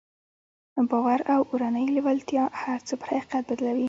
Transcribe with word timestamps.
باور 0.91 1.19
او 1.33 1.41
اورنۍ 1.51 1.85
لېوالتیا 1.95 2.43
هر 2.63 2.79
څه 2.87 2.93
پر 3.01 3.07
حقيقت 3.11 3.41
بدلوي. 3.49 3.79